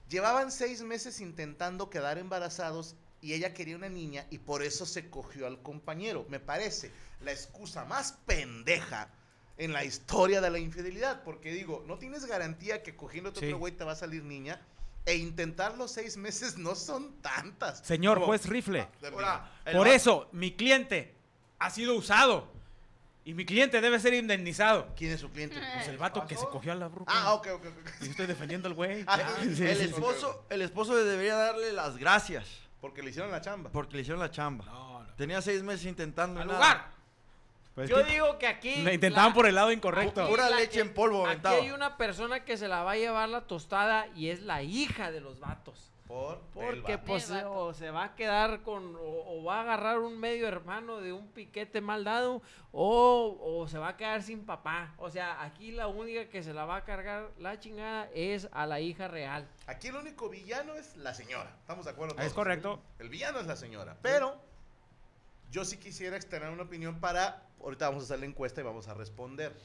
[0.10, 5.10] llevaban seis meses intentando quedar embarazados y ella quería una niña y por eso se
[5.10, 6.26] cogió al compañero.
[6.30, 9.10] Me parece la excusa más pendeja
[9.58, 13.46] en la historia de la infidelidad, porque digo, no tienes garantía que cogiendo Sí.
[13.48, 14.62] otro güey te va a salir niña
[15.06, 17.80] e intentar los seis meses no son tantas.
[17.80, 18.88] Señor Como- juez rifle.
[19.02, 21.14] El Por va- eso, mi cliente
[21.60, 22.58] ha sido usado.
[23.26, 24.88] Y mi cliente debe ser indemnizado.
[24.96, 25.58] ¿Quién es su cliente?
[25.76, 27.12] Pues el vato que se cogió a la bruja.
[27.14, 27.90] Ah, ok, ok, ok.
[28.02, 29.04] Yo estoy defendiendo al güey.
[29.08, 32.48] Ah, Sí, sí, el esposo, el esposo debería darle las gracias
[32.82, 33.70] Porque le hicieron la chamba.
[33.72, 34.66] porque le hicieron la chamba.
[34.66, 35.14] No, no.
[35.16, 36.60] Tenía seis meses intentando y al nada.
[36.60, 36.99] lugar.
[37.80, 38.76] Pues Yo que digo que aquí.
[38.82, 40.22] le intentaban la- por el lado incorrecto.
[40.24, 41.62] aquí Pura la leche que- en polvo Aquí aventado.
[41.62, 45.12] hay una persona que se la va a llevar la tostada y es la hija
[45.12, 45.86] de los vatos.
[46.08, 47.06] Por Porque vato.
[47.06, 50.98] pues o se va a quedar con o, o va a agarrar un medio hermano
[51.02, 54.96] de un piquete mal dado o, o se va a quedar sin papá.
[54.98, 58.66] O sea, aquí la única que se la va a cargar la chingada es a
[58.66, 59.48] la hija real.
[59.68, 61.56] Aquí el único villano es la señora.
[61.62, 62.16] ¿Estamos de acuerdo?
[62.16, 62.34] Es todos?
[62.34, 62.82] correcto.
[62.98, 63.96] El villano es la señora.
[64.02, 64.36] Pero
[65.52, 67.44] yo sí quisiera externar una opinión para.
[67.62, 69.56] Ahorita vamos a hacer la encuesta y vamos a responder.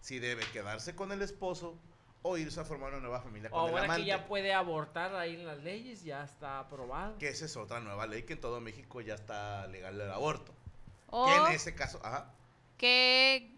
[0.00, 1.78] Si debe quedarse con el esposo
[2.22, 4.04] o irse a formar una nueva familia con el Ahora que amante.
[4.06, 7.18] ya puede abortar ahí en las leyes, ya está aprobado.
[7.18, 10.52] Que esa es otra nueva ley que en todo México ya está legal el aborto.
[11.10, 12.00] O Que en ese caso.
[12.04, 12.32] Ajá.
[12.76, 13.50] que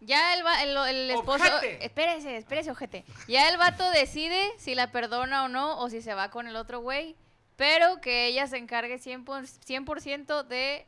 [0.00, 1.42] ya el, va- el, el esposo...
[1.44, 1.84] ¡Ojete!
[1.84, 3.04] Espérese, espérese, ojete.
[3.26, 6.54] Ya el vato decide si la perdona o no, o si se va con el
[6.56, 7.16] otro güey,
[7.56, 10.86] pero que ella se encargue 100%, por- 100% de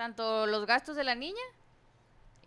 [0.00, 1.42] tanto los gastos de la niña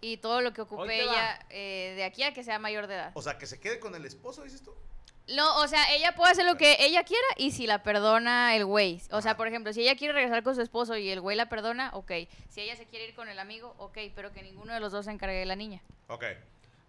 [0.02, 3.12] y todo lo que ocupe ella eh, de aquí a que sea mayor de edad.
[3.14, 4.74] O sea, que se quede con el esposo, dices tú.
[5.28, 8.66] No, o sea, ella puede hacer lo que ella quiera y si la perdona el
[8.66, 9.04] güey.
[9.12, 11.48] O sea, por ejemplo, si ella quiere regresar con su esposo y el güey la
[11.48, 12.12] perdona, ok.
[12.50, 15.06] Si ella se quiere ir con el amigo, ok, pero que ninguno de los dos
[15.06, 15.80] se encargue de la niña.
[16.08, 16.26] Ok.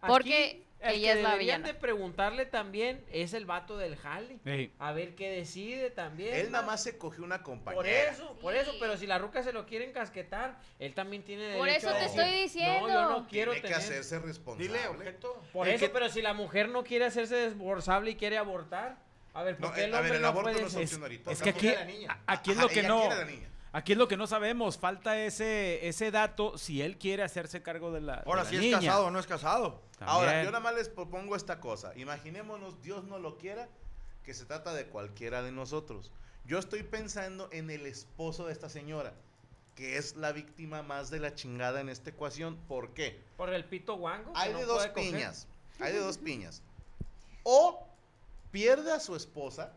[0.06, 1.66] Porque el ella que es la deberían villana.
[1.66, 4.38] de preguntarle también es el vato del jale.
[4.78, 6.34] A ver qué decide también.
[6.34, 7.76] Él nada más se cogió una compañera.
[7.76, 11.56] Por eso, por eso, pero si la ruca se lo quiere encasquetar, él también tiene
[11.56, 12.88] Por derecho eso a te decir, estoy diciendo.
[12.88, 13.82] No, yo no quiero Tiene que tener.
[13.82, 14.66] hacerse responsable.
[14.68, 15.42] Dile, objeto.
[15.52, 18.98] Por El eso, que- pero si la mujer no quiere hacerse desborzable y quiere abortar,
[19.32, 20.66] a ver, ¿por No, qué eh, el a hombre ver, el no aborto puede no
[20.66, 20.82] es ser?
[20.82, 21.32] opción ahorita.
[21.32, 22.20] Es que aquí, la niña.
[22.26, 23.00] a- aquí es Ajá, lo que ella no.
[23.00, 23.48] quiere la niña.
[23.74, 24.78] Aquí es lo que no sabemos.
[24.78, 28.56] Falta ese, ese dato si él quiere hacerse cargo de la, de Ahora, la si
[28.68, 29.82] es casado o no es casado.
[29.98, 31.92] Ahora, yo nada más les propongo esta cosa.
[31.96, 33.68] Imaginémonos, Dios no lo quiera,
[34.24, 36.12] que se trata de cualquiera de nosotros.
[36.46, 39.12] Yo estoy pensando en el esposo de esta señora,
[39.74, 42.56] que es la víctima más de la chingada en esta ecuación.
[42.68, 43.20] ¿Por qué?
[43.36, 44.32] Por el pito guango.
[44.34, 45.10] que Hay no de dos puede coger.
[45.14, 45.48] piñas.
[45.80, 46.62] Hay de dos piñas.
[47.42, 47.88] O
[48.52, 49.72] pierde a su esposa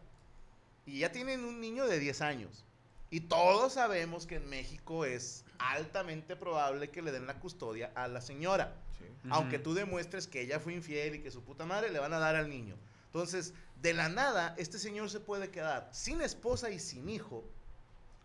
[0.85, 2.63] y ya tienen un niño de 10 años.
[3.09, 8.07] Y todos sabemos que en México es altamente probable que le den la custodia a
[8.07, 8.75] la señora.
[9.29, 12.19] Aunque tú demuestres que ella fue infiel y que su puta madre le van a
[12.19, 12.75] dar al niño.
[13.07, 17.43] Entonces, de la nada, este señor se puede quedar sin esposa y sin hijo.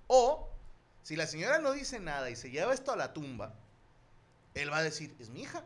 [0.07, 0.49] O,
[1.03, 3.55] si la señora no dice nada y se lleva esto a la tumba,
[4.55, 5.65] él va a decir, es mi hija.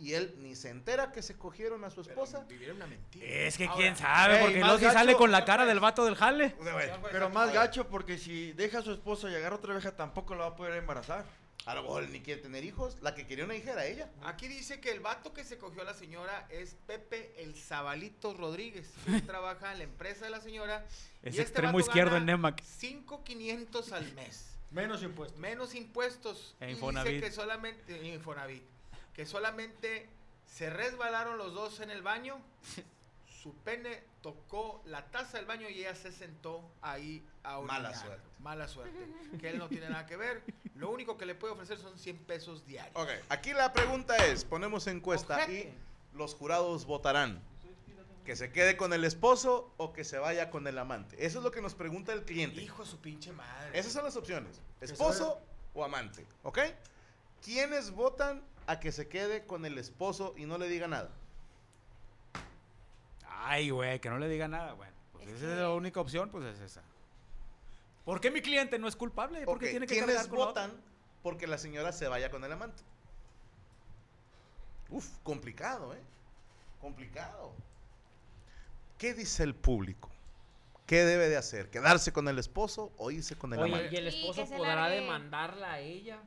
[0.00, 2.44] Y él ni se entera que se cogieron a su esposa.
[2.48, 3.26] Vivieron una mentira.
[3.26, 4.92] Es que Ahora, quién sabe, Ey, porque si gacho.
[4.92, 6.54] sale con la cara del vato del jale.
[6.60, 9.72] O sea, bueno, Pero más gacho porque si deja a su esposa y agarra otra
[9.74, 11.24] vieja tampoco la va a poder embarazar.
[11.66, 12.96] a lo mejor ni quiere tener hijos.
[13.02, 14.08] La que quería una hija era ella.
[14.22, 18.34] Aquí dice que el vato que se cogió a la señora es Pepe el Zabalito
[18.34, 18.88] Rodríguez.
[19.08, 20.86] Él trabaja en la empresa de la señora.
[21.22, 22.62] Es y este extremo vato izquierdo en Nemac.
[22.62, 24.44] 5,500 al mes.
[24.70, 25.38] Menos impuestos.
[25.40, 26.54] Menos impuestos.
[26.60, 27.14] E y Infonavit.
[27.14, 28.06] dice que solamente.
[28.06, 28.62] Infonavit.
[29.18, 30.08] Que solamente
[30.46, 32.40] se resbalaron los dos en el baño.
[33.42, 37.82] Su pene tocó la taza del baño y ella se sentó ahí a orinar.
[37.82, 38.28] Mala suerte.
[38.38, 39.08] Mala suerte.
[39.40, 40.44] Que él no tiene nada que ver.
[40.76, 42.94] Lo único que le puede ofrecer son 100 pesos diarios.
[42.94, 45.74] Ok, aquí la pregunta es, ponemos encuesta Ojete.
[46.14, 47.42] y los jurados votarán.
[48.24, 51.26] Que se quede con el esposo o que se vaya con el amante.
[51.26, 52.62] Eso es lo que nos pregunta el cliente.
[52.62, 53.76] Hijo de su pinche madre.
[53.76, 54.60] Esas son las opciones.
[54.80, 55.40] Esposo
[55.74, 56.24] o amante.
[56.44, 56.60] ¿Ok?
[57.42, 61.10] ¿Quiénes votan a que se quede con el esposo y no le diga nada?
[63.26, 64.92] Ay, güey, que no le diga nada, bueno.
[65.12, 66.82] Pues Es esa que- es la única opción, pues es esa.
[68.04, 69.44] ¿Por qué mi cliente no es culpable?
[69.46, 70.72] Porque Ok, tiene que ¿Quiénes cargar con votan
[71.22, 72.82] porque la señora se vaya con el amante?
[74.90, 76.00] Uf, complicado, ¿eh?
[76.80, 77.52] Complicado.
[78.98, 80.10] ¿Qué dice el público?
[80.86, 81.70] ¿Qué debe de hacer?
[81.70, 83.94] ¿Quedarse con el esposo o irse con el Oye, amante?
[83.94, 86.18] ¿y el esposo podrá demandarla a ella?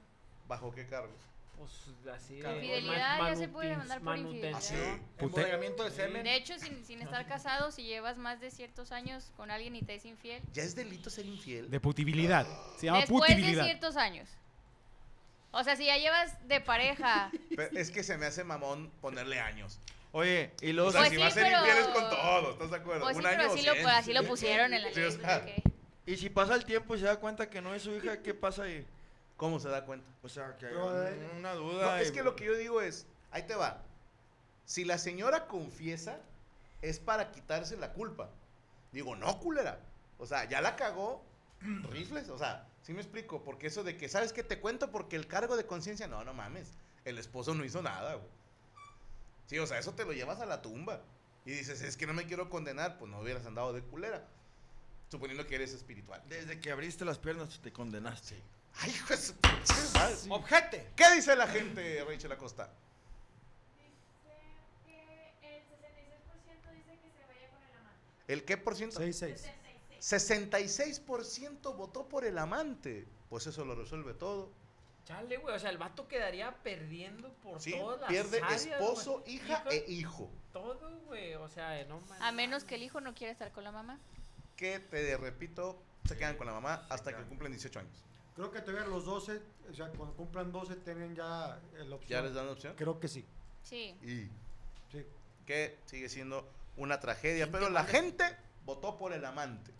[0.47, 1.15] ¿Bajo qué cargos?
[1.61, 2.55] Pues así de...
[2.55, 4.61] Infidelidad ya se puede demandar por infidelidad.
[5.19, 6.23] Emborregamiento de semen.
[6.23, 9.83] De hecho, sin, sin estar casado, si llevas más de ciertos años con alguien y
[9.83, 11.69] te es infiel, ¿Ya es delito ser infiel?
[11.69, 12.47] De putibilidad.
[12.77, 13.65] Se llama después de putibilidad.
[13.65, 14.27] ciertos años.
[15.51, 19.39] O sea, si ya llevas de pareja, Pero es que se me hace mamón ponerle
[19.39, 19.79] años.
[20.13, 20.91] Oye, y O luego...
[20.93, 23.03] sea, Pues si sí, va a ser pero- infiel es con todo, ¿estás de acuerdo?
[23.03, 23.83] pues sí, Un año pero o así lo, cien.
[23.83, 25.05] pues así lo pusieron en la Sí, ley.
[25.05, 25.45] o sea.
[26.07, 28.33] Y si pasa el tiempo y se da cuenta que no es su hija, ¿qué
[28.33, 28.85] pasa ahí?
[29.41, 30.05] ¿Cómo se da cuenta?
[30.21, 30.73] O sea, que hay
[31.39, 31.99] una No, duda.
[31.99, 33.81] es y- que lo que yo digo es, ahí te va.
[34.65, 36.19] Si la señora confiesa,
[36.83, 38.29] es para quitarse la culpa.
[38.91, 39.79] Digo, no, culera.
[40.19, 41.25] O sea, ya la cagó,
[41.89, 42.29] rifles.
[42.29, 43.43] O sea, sí me explico.
[43.43, 44.43] Porque eso de que, ¿sabes qué?
[44.43, 46.67] Te cuento porque el cargo de conciencia, no, no mames.
[47.03, 48.29] El esposo no hizo nada, güey.
[49.47, 51.01] Sí, o sea, eso te lo llevas a la tumba.
[51.45, 54.23] Y dices, es que no me quiero condenar, pues no hubieras andado de culera.
[55.09, 56.21] Suponiendo que eres espiritual.
[56.29, 58.39] Desde que abriste las piernas te condenaste.
[58.79, 60.15] Ay, hijo de su pinche madre.
[60.29, 60.87] Objete.
[60.95, 62.69] ¿Qué dice la gente, Rachel Acosta?
[68.27, 68.99] ¿El qué por ciento?
[68.99, 69.51] 6-6.
[69.99, 73.07] 66% votó por el amante.
[73.29, 74.49] Pues eso lo resuelve todo.
[75.05, 79.23] Chale, güey, o sea, el vato quedaría perdiendo por Sí, todas las pierde áreas, esposo,
[79.25, 80.29] hija Hijo- e hijo.
[80.53, 82.21] Todo, güey, o sea, no mames.
[82.21, 83.99] A menos que el hijo no quiera estar con la mamá.
[84.55, 88.03] Que te repito, se quedan con la mamá hasta que cumplen 18 años.
[88.35, 92.09] Creo que todavía los 12, o sea, cuando cumplan 12 tienen ya la opción.
[92.09, 92.75] ¿Ya les dan la opción?
[92.75, 93.25] Creo que sí.
[93.63, 93.95] Sí.
[94.01, 94.29] Y
[94.91, 95.05] sí.
[95.45, 97.51] que sigue siendo una tragedia.
[97.51, 98.23] Pero la gente
[98.65, 99.71] votó por el amante.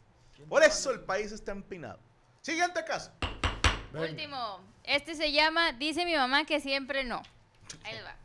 [0.50, 2.00] Por eso el país está empinado.
[2.42, 3.12] Siguiente caso.
[3.94, 4.62] Último.
[4.84, 7.22] Este se llama Dice mi mamá que siempre no.
[7.84, 8.16] Ahí va.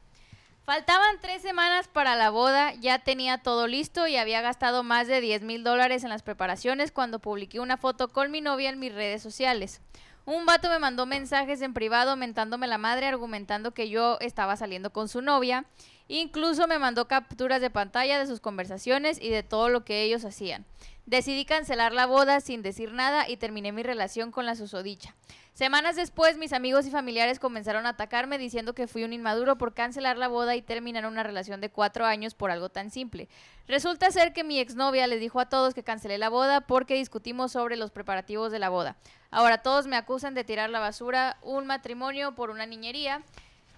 [0.65, 5.21] Faltaban tres semanas para la boda, ya tenía todo listo y había gastado más de
[5.21, 8.93] 10 mil dólares en las preparaciones cuando publiqué una foto con mi novia en mis
[8.93, 9.81] redes sociales.
[10.27, 14.91] Un vato me mandó mensajes en privado mentándome la madre, argumentando que yo estaba saliendo
[14.91, 15.67] con su novia.
[16.09, 20.25] Incluso me mandó capturas de pantalla de sus conversaciones y de todo lo que ellos
[20.25, 20.67] hacían.
[21.07, 25.15] Decidí cancelar la boda sin decir nada y terminé mi relación con la susodicha.
[25.57, 29.73] Semanas después, mis amigos y familiares comenzaron a atacarme diciendo que fui un inmaduro por
[29.73, 33.31] cancelar la boda y terminar una relación de cuatro años por algo tan simple.
[33.67, 37.53] Resulta ser que mi exnovia les dijo a todos que cancelé la boda porque discutimos
[37.53, 38.97] sobre los preparativos de la boda.
[39.31, 43.23] Ahora todos me acusan de tirar la basura un matrimonio por una niñería.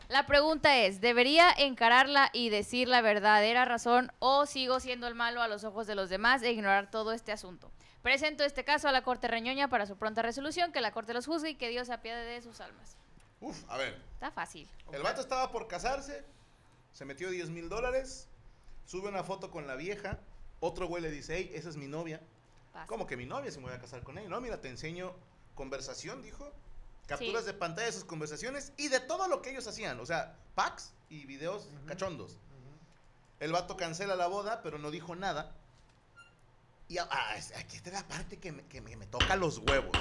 [0.09, 5.43] La pregunta es, ¿debería encararla y decir la verdadera razón o sigo siendo el malo
[5.43, 7.71] a los ojos de los demás e ignorar todo este asunto?
[8.09, 11.27] Presento este caso a la Corte Reñoña para su pronta resolución, que la Corte los
[11.27, 12.97] juzgue y que Dios se apiade de sus almas.
[13.39, 14.01] Uf, a ver.
[14.15, 14.67] Está fácil.
[14.93, 16.25] El vato estaba por casarse,
[16.95, 18.27] se metió 10 mil dólares,
[18.87, 20.19] sube una foto con la vieja,
[20.61, 22.23] otro güey le dice, hey, esa es mi novia.
[22.73, 22.87] Pasa.
[22.87, 24.31] ¿Cómo que mi novia se me voy a casar con ella?
[24.31, 25.13] No, mira, te enseño
[25.55, 26.51] conversación, dijo.
[27.09, 27.49] Capturas Sí.
[27.49, 30.01] de pantalla de sus conversaciones y de todo lo que ellos hacían.
[30.01, 32.39] O sea, packs y videos cachondos.
[33.39, 35.55] El vato cancela la boda, pero no dijo nada.
[36.89, 39.97] Y ah, aquí está la parte que me, que me- me toca los huevos.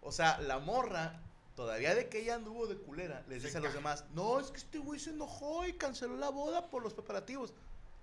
[0.00, 1.20] O sea, la morra,
[1.54, 4.58] todavía de que ella anduvo de culera, les dice a los demás, no, es que
[4.58, 7.52] este güey se enojó y canceló la boda por los preparativos.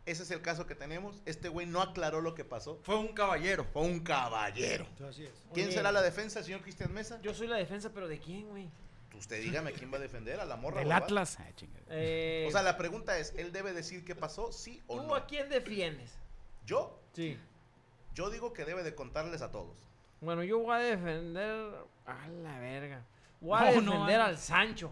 [0.05, 1.21] Ese es el caso que tenemos.
[1.25, 2.77] Este güey no aclaró lo que pasó.
[2.83, 3.65] Fue un caballero.
[3.71, 4.85] Fue un caballero.
[5.09, 5.31] Así es.
[5.53, 5.75] ¿Quién Oye.
[5.77, 7.19] será la defensa, señor Cristian Mesa?
[7.21, 8.69] Yo soy la defensa, pero ¿de quién, güey?
[9.17, 10.81] Usted dígame quién va a defender a la morra.
[10.81, 10.91] El?
[10.91, 11.37] Atlas.
[11.39, 11.53] Ay.
[11.89, 15.15] Eh, O sea, la pregunta es, ¿él debe decir qué pasó, sí o ¿Tú no?
[15.15, 16.11] a quién defiendes?
[16.65, 17.37] Yo, Sí.
[18.13, 19.77] Yo digo que debe de contarles a todos.
[20.21, 21.73] Bueno, yo voy a defender.
[22.05, 23.01] A la verga.
[23.41, 24.25] Voy a No, defender no.
[24.25, 24.91] al Sancho.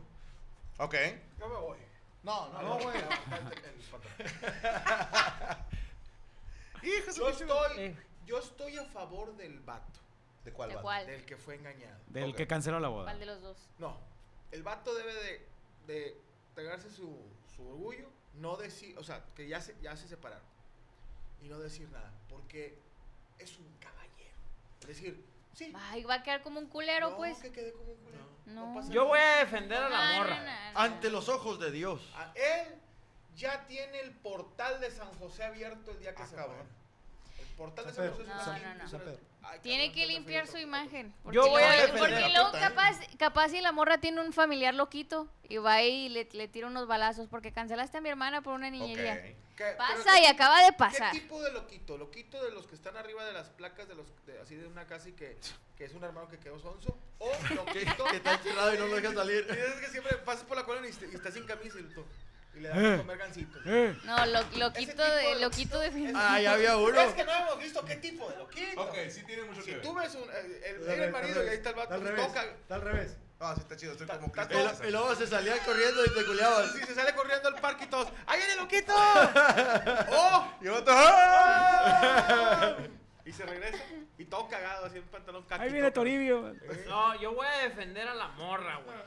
[0.77, 0.95] Ok.
[1.39, 1.77] Yo me voy.
[2.23, 2.83] No, no, No, no.
[2.83, 2.97] güey.
[6.83, 7.95] Hijo de Yo estoy, Eh.
[8.25, 9.99] yo estoy a favor del vato.
[10.43, 11.05] ¿De cuál ¿De cuál?
[11.05, 11.99] Del que fue engañado.
[12.07, 13.05] Del que canceló la boda.
[13.05, 13.69] ¿Cuál de los dos?
[13.77, 13.95] No.
[14.51, 15.47] El vato debe de,
[15.87, 16.17] de
[16.55, 17.15] pegarse su,
[17.55, 20.43] su orgullo, no decir, o sea, que ya se, ya se separaron.
[21.43, 22.11] Y no decir nada.
[22.27, 22.77] Porque
[23.41, 24.35] es un caballero.
[24.81, 25.73] Es decir, sí.
[25.75, 27.37] Ay, va a quedar como un culero, no, pues.
[27.39, 28.21] que quede como un culero.
[28.45, 28.73] No.
[28.73, 29.09] pasa Yo nada.
[29.09, 30.37] voy a defender a la morra.
[30.39, 30.79] no, no, no.
[30.79, 32.01] Ante los ojos de Dios.
[32.15, 32.75] A él
[33.35, 36.65] ya tiene el portal de San José abierto el día que Ah, se muera.
[37.39, 38.09] El portal de San.
[38.11, 41.13] José es No, Ay, Tiene cabrón, que limpiar su imagen.
[41.23, 42.69] Porque, Yo voy a defender porque la luego puta, ¿eh?
[42.69, 46.47] capaz, capaz si la morra tiene un familiar loquito y va ahí y le, le
[46.47, 49.21] tira unos balazos porque cancelaste a mi hermana por una niñería.
[49.21, 51.11] ¿Qué- Pasa qué- y acaba de ¿Qué pasar.
[51.11, 51.97] tipo de loquito?
[51.97, 54.85] ¿Loquito de los que están arriba de las placas de los de- así de una
[54.87, 55.37] casa y que,
[55.77, 56.97] que es un hermano que quedó sonso?
[57.19, 59.45] ¿O loquito Que está encerrado y no lo deja salir.
[59.49, 61.83] Y es que siempre pasas por la colonia y, est- y está sin camisa y,
[61.93, 62.05] tú-
[62.53, 62.93] y le das Eh.
[62.93, 63.65] a comer gancitos.
[64.03, 66.99] No, lo- loquito de, de loquito de Ah, ya había uno.
[67.01, 68.81] Es que no hemos visto qué tipo de loquito.
[68.81, 69.81] Ok, sí tiene mucho Si que ver.
[69.81, 72.01] tú ves un, eh, el, el, al marido y ahí está el vato Está al
[72.01, 72.27] y revés.
[72.27, 72.43] toca.
[72.43, 73.17] Está al revés.
[73.43, 76.73] Ah, sí está chido, estoy como Cristian Y, luego se salía corriendo y te culeabas.
[76.73, 78.93] Si se sale corriendo al parque y todos, ¡ahí viene el loquito!
[80.11, 80.51] ¡Oh!
[80.61, 82.77] Y otro, ¡ah!
[83.31, 83.81] Y se regresa
[84.17, 85.63] y todo cagado, así en pantalón caqui.
[85.63, 85.89] Ahí viene.
[85.91, 86.53] Toribio.
[86.89, 88.97] No, yo voy a defender a la morra, güey.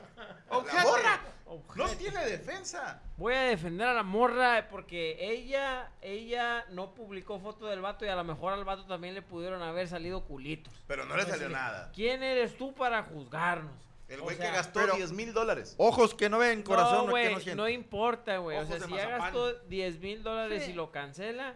[0.73, 1.95] La morra no Ojete.
[1.97, 3.03] tiene defensa.
[3.17, 8.07] Voy a defender a la morra porque ella, ella no publicó foto del vato y
[8.07, 10.73] a lo mejor al vato también le pudieron haber salido culitos.
[10.87, 11.91] Pero no le salió nada.
[11.93, 13.73] ¿Quién eres tú para juzgarnos?
[14.09, 15.75] El O güey sea, que gastó pero- 10 mil dólares.
[15.77, 18.57] Ojos que no ven, corazón no, que no no, importa, güey.
[18.57, 20.71] O sea, si ya gastó 10 mil dólares Sí.
[20.71, 21.53] y lo cancela,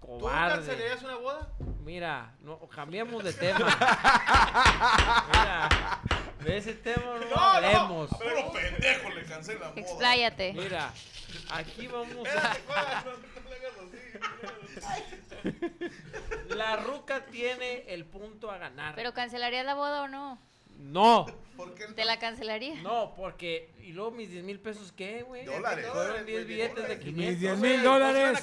[0.00, 0.56] ¿Tú cobarde.
[0.56, 1.48] cancelarías una boda?
[1.84, 3.66] Mira, no, cambiamos de tema.
[5.28, 5.68] Mira,
[6.42, 8.08] de ese tema no, hablemos.
[8.10, 9.80] Puro pendejo le cancela boda.
[9.80, 10.54] Expláyate.
[10.54, 10.90] Mira,
[11.50, 12.56] aquí vamos a...
[13.04, 13.12] No,
[16.48, 16.56] no.
[16.56, 18.94] La ruca tiene el punto a ganar.
[18.94, 20.38] Pero cancelarías la boda o no?
[20.78, 21.94] No, ¿Por qué no?
[21.94, 22.80] ¿Te la cancelaría?
[22.82, 23.70] no, porque...
[23.80, 25.44] ¿Y luego mis 10 mil pesos qué, güey?
[25.44, 25.86] Dólares.
[25.92, 27.40] Fueron 10 billetes de 500.
[27.40, 27.72] 10 güey.
[27.72, 28.42] mil No dólares.